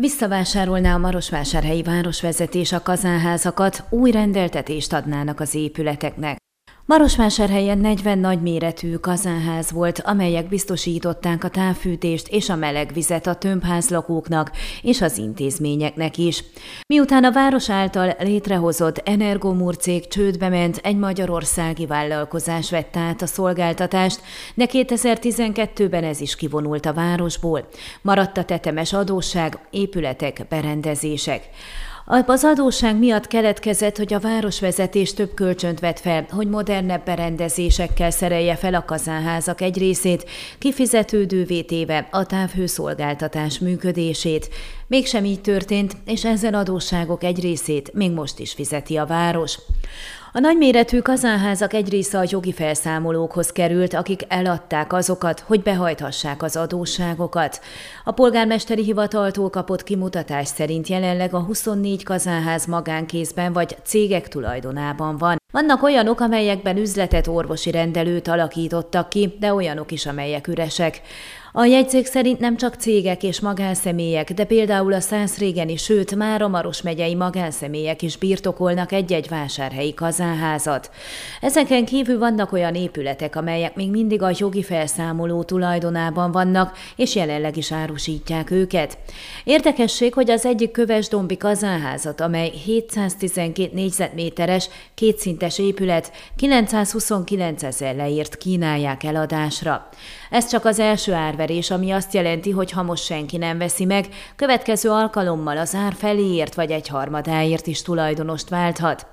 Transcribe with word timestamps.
Visszavásárolná 0.00 0.94
a 0.94 0.98
Marosvásárhelyi 0.98 1.82
városvezetés 1.82 2.72
a 2.72 2.82
kazánházakat, 2.82 3.84
új 3.90 4.10
rendeltetést 4.10 4.92
adnának 4.92 5.40
az 5.40 5.54
épületeknek. 5.54 6.45
Marosvásárhelyen 6.86 7.78
40 7.78 8.18
nagyméretű 8.18 8.94
kazánház 8.94 9.72
volt, 9.72 10.00
amelyek 10.00 10.48
biztosították 10.48 11.44
a 11.44 11.48
távfűtést 11.48 12.28
és 12.28 12.48
a 12.48 12.56
meleg 12.56 12.92
vizet 12.92 13.26
a 13.26 13.34
tömbház 13.34 13.90
lakóknak 13.90 14.50
és 14.82 15.00
az 15.00 15.18
intézményeknek 15.18 16.18
is. 16.18 16.44
Miután 16.86 17.24
a 17.24 17.32
város 17.32 17.70
által 17.70 18.14
létrehozott 18.18 18.98
Energomur 19.04 19.76
cég 19.76 20.08
csődbe 20.08 20.48
ment, 20.48 20.76
egy 20.76 20.96
magyarországi 20.96 21.86
vállalkozás 21.86 22.70
vette 22.70 23.00
át 23.00 23.22
a 23.22 23.26
szolgáltatást, 23.26 24.20
de 24.54 24.66
2012-ben 24.72 26.04
ez 26.04 26.20
is 26.20 26.36
kivonult 26.36 26.86
a 26.86 26.92
városból. 26.92 27.68
Maradt 28.02 28.36
a 28.36 28.44
tetemes 28.44 28.92
adósság, 28.92 29.58
épületek, 29.70 30.46
berendezések. 30.48 31.48
Az 32.08 32.44
adósság 32.44 32.98
miatt 32.98 33.26
keletkezett, 33.26 33.96
hogy 33.96 34.14
a 34.14 34.20
városvezetés 34.20 35.14
több 35.14 35.34
kölcsönt 35.34 35.80
vett 35.80 36.00
fel, 36.00 36.26
hogy 36.30 36.48
modernebb 36.48 37.04
berendezésekkel 37.04 38.10
szerelje 38.10 38.56
fel 38.56 38.74
a 38.74 38.84
kazánházak 38.84 39.60
egy 39.60 39.78
részét, 39.78 40.30
kifizetődővé 40.58 41.62
téve 41.62 42.08
a 42.10 42.26
távhőszolgáltatás 42.26 43.58
működését. 43.58 44.48
Mégsem 44.86 45.24
így 45.24 45.40
történt, 45.40 45.96
és 46.04 46.24
ezen 46.24 46.54
adósságok 46.54 47.24
egy 47.24 47.40
részét 47.40 47.92
még 47.92 48.12
most 48.12 48.38
is 48.38 48.52
fizeti 48.52 48.96
a 48.96 49.06
város. 49.06 49.58
A 50.36 50.40
nagyméretű 50.40 51.00
kazánházak 51.00 51.72
egy 51.72 51.88
része 51.88 52.18
a 52.18 52.24
jogi 52.28 52.52
felszámolókhoz 52.52 53.52
került, 53.52 53.94
akik 53.94 54.22
eladták 54.28 54.92
azokat, 54.92 55.40
hogy 55.40 55.62
behajthassák 55.62 56.42
az 56.42 56.56
adósságokat. 56.56 57.60
A 58.04 58.12
polgármesteri 58.12 58.82
hivataltól 58.82 59.50
kapott 59.50 59.82
kimutatás 59.82 60.48
szerint 60.48 60.88
jelenleg 60.88 61.34
a 61.34 61.40
24 61.40 62.02
kazánház 62.02 62.66
magánkézben 62.66 63.52
vagy 63.52 63.76
cégek 63.84 64.28
tulajdonában 64.28 65.16
van. 65.16 65.36
Vannak 65.52 65.82
olyanok, 65.82 66.20
amelyekben 66.20 66.76
üzletet 66.76 67.26
orvosi 67.26 67.70
rendelőt 67.70 68.28
alakítottak 68.28 69.08
ki, 69.08 69.36
de 69.40 69.54
olyanok 69.54 69.92
is, 69.92 70.06
amelyek 70.06 70.46
üresek. 70.46 71.00
A 71.58 71.64
jegyzék 71.64 72.06
szerint 72.06 72.38
nem 72.38 72.56
csak 72.56 72.74
cégek 72.74 73.22
és 73.22 73.40
magánszemélyek, 73.40 74.32
de 74.32 74.44
például 74.44 74.92
a 74.92 75.00
száz 75.00 75.38
régeni, 75.38 75.76
sőt 75.76 76.14
már 76.14 76.42
a 76.42 76.48
Maros 76.48 76.82
megyei 76.82 77.14
magánszemélyek 77.14 78.02
is 78.02 78.16
birtokolnak 78.16 78.92
egy-egy 78.92 79.28
vásárhelyi 79.28 79.94
kazánházat. 79.94 80.90
Ezeken 81.40 81.84
kívül 81.84 82.18
vannak 82.18 82.52
olyan 82.52 82.74
épületek, 82.74 83.36
amelyek 83.36 83.74
még 83.74 83.90
mindig 83.90 84.22
a 84.22 84.30
jogi 84.38 84.62
felszámoló 84.62 85.42
tulajdonában 85.42 86.32
vannak, 86.32 86.76
és 86.96 87.14
jelenleg 87.14 87.56
is 87.56 87.72
árusítják 87.72 88.50
őket. 88.50 88.98
Érdekesség, 89.44 90.14
hogy 90.14 90.30
az 90.30 90.46
egyik 90.46 90.70
kövesdombi 90.70 91.36
kazánházat, 91.36 92.20
amely 92.20 92.50
712 92.64 93.70
négyzetméteres, 93.72 94.68
kétszintes 95.36 95.58
épület 95.58 96.12
929 96.36 97.62
ezer 97.62 97.96
leírt 97.96 98.36
kínálják 98.36 99.04
eladásra. 99.04 99.88
Ez 100.30 100.48
csak 100.48 100.64
az 100.64 100.78
első 100.78 101.12
árverés, 101.12 101.70
ami 101.70 101.90
azt 101.90 102.14
jelenti, 102.14 102.50
hogy 102.50 102.70
ha 102.70 102.82
most 102.82 103.04
senki 103.04 103.36
nem 103.36 103.58
veszi 103.58 103.84
meg, 103.84 104.06
következő 104.36 104.90
alkalommal 104.90 105.56
az 105.56 105.74
ár 105.74 105.94
feléért 105.94 106.54
vagy 106.54 106.70
egy 106.70 106.88
harmadáért 106.88 107.66
is 107.66 107.82
tulajdonost 107.82 108.48
válthat. 108.48 109.06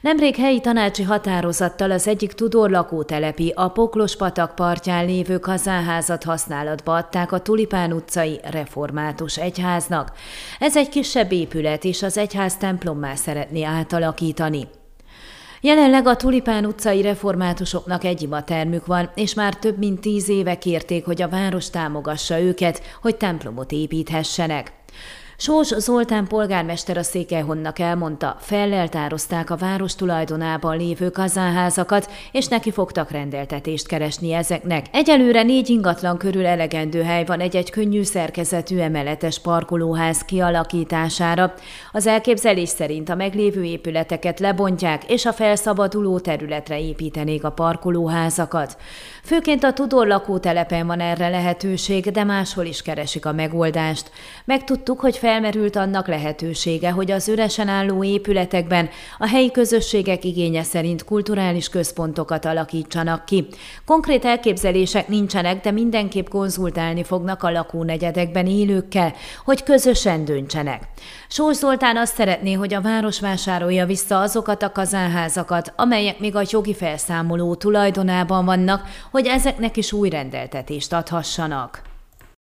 Nemrég 0.00 0.36
helyi 0.36 0.60
tanácsi 0.60 1.02
határozattal 1.02 1.90
az 1.90 2.08
egyik 2.08 2.32
Tudor 2.32 2.70
lakótelepi 2.70 3.52
a 3.56 3.68
Poklos 3.68 4.16
patak 4.16 4.54
partján 4.54 5.06
lévő 5.06 5.38
kazánházat 5.38 6.24
használatba 6.24 6.94
adták 6.94 7.32
a 7.32 7.38
Tulipán 7.38 7.92
utcai 7.92 8.40
református 8.50 9.38
egyháznak. 9.38 10.12
Ez 10.58 10.76
egy 10.76 10.88
kisebb 10.88 11.32
épület, 11.32 11.84
és 11.84 12.02
az 12.02 12.18
egyház 12.18 12.56
templommá 12.56 13.14
szeretné 13.14 13.62
átalakítani. 13.62 14.68
Jelenleg 15.64 16.06
a 16.06 16.16
Tulipán 16.16 16.66
utcai 16.66 17.02
reformátusoknak 17.02 18.04
egy 18.04 18.28
termük 18.44 18.86
van, 18.86 19.10
és 19.14 19.34
már 19.34 19.54
több 19.54 19.78
mint 19.78 20.00
tíz 20.00 20.28
éve 20.28 20.58
kérték, 20.58 21.04
hogy 21.04 21.22
a 21.22 21.28
város 21.28 21.70
támogassa 21.70 22.40
őket, 22.40 22.82
hogy 23.02 23.16
templomot 23.16 23.72
építhessenek. 23.72 24.72
Sós 25.36 25.66
Zoltán 25.66 26.26
polgármester 26.26 26.96
a 26.96 27.02
Székelyhonnak 27.02 27.78
elmondta, 27.78 28.36
felleltározták 28.40 29.50
a 29.50 29.56
város 29.56 29.94
tulajdonában 29.94 30.76
lévő 30.76 31.10
kazánházakat, 31.10 32.10
és 32.32 32.46
neki 32.46 32.70
fogtak 32.70 33.10
rendeltetést 33.10 33.86
keresni 33.86 34.32
ezeknek. 34.32 34.86
Egyelőre 34.92 35.42
négy 35.42 35.68
ingatlan 35.68 36.18
körül 36.18 36.46
elegendő 36.46 37.02
hely 37.02 37.24
van 37.24 37.40
egy-egy 37.40 37.70
könnyű 37.70 38.02
szerkezetű 38.02 38.78
emeletes 38.78 39.38
parkolóház 39.38 40.20
kialakítására. 40.20 41.54
Az 41.92 42.06
elképzelés 42.06 42.68
szerint 42.68 43.08
a 43.08 43.14
meglévő 43.14 43.64
épületeket 43.64 44.40
lebontják, 44.40 45.10
és 45.10 45.26
a 45.26 45.32
felszabaduló 45.32 46.18
területre 46.18 46.80
építenék 46.80 47.44
a 47.44 47.50
parkolóházakat. 47.50 48.76
Főként 49.24 49.64
a 49.64 49.72
Tudor 49.72 50.06
lakótelepen 50.06 50.86
van 50.86 51.00
erre 51.00 51.28
lehetőség, 51.28 52.10
de 52.10 52.24
máshol 52.24 52.64
is 52.64 52.82
keresik 52.82 53.26
a 53.26 53.32
megoldást. 53.32 54.10
Megtudtuk, 54.44 55.00
hogy 55.00 55.16
felmerült 55.24 55.76
annak 55.76 56.08
lehetősége, 56.08 56.90
hogy 56.90 57.10
az 57.10 57.28
üresen 57.28 57.68
álló 57.68 58.04
épületekben 58.04 58.88
a 59.18 59.28
helyi 59.28 59.50
közösségek 59.50 60.24
igénye 60.24 60.62
szerint 60.62 61.04
kulturális 61.04 61.68
központokat 61.68 62.44
alakítsanak 62.44 63.24
ki. 63.24 63.46
Konkrét 63.86 64.24
elképzelések 64.24 65.08
nincsenek, 65.08 65.62
de 65.62 65.70
mindenképp 65.70 66.28
konzultálni 66.28 67.04
fognak 67.04 67.42
a 67.42 67.50
lakónegyedekben 67.50 68.46
élőkkel, 68.46 69.12
hogy 69.44 69.62
közösen 69.62 70.24
döntsenek. 70.24 70.82
Sós 71.28 71.56
Zoltán 71.56 71.96
azt 71.96 72.14
szeretné, 72.14 72.52
hogy 72.52 72.74
a 72.74 72.80
város 72.80 73.20
vásárolja 73.20 73.86
vissza 73.86 74.20
azokat 74.20 74.62
a 74.62 74.72
kazánházakat, 74.72 75.72
amelyek 75.76 76.18
még 76.18 76.36
a 76.36 76.42
jogi 76.50 76.74
felszámoló 76.74 77.54
tulajdonában 77.54 78.44
vannak, 78.44 78.82
hogy 79.10 79.26
ezeknek 79.26 79.76
is 79.76 79.92
új 79.92 80.08
rendeltetést 80.08 80.92
adhassanak. 80.92 81.93